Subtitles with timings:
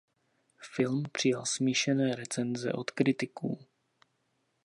[0.75, 3.59] Film přijal smíšené recenze od kritiků.